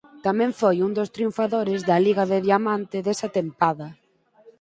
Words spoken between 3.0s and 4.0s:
desa tempada.